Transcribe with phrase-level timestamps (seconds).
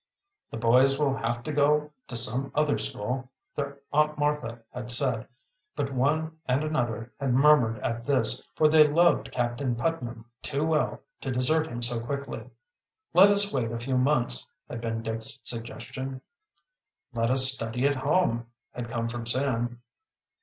[0.49, 5.27] "The boys will have to go to some other school," their Aunt Martha had said,
[5.75, 11.03] but one and another had murmured at this, for they loved Captain Putnam too well
[11.19, 12.49] to desert him so quickly.
[13.13, 16.21] "Let us wait a few months," had been Dick's suggestion.
[17.13, 19.83] "Let us study at home," had come from Sam.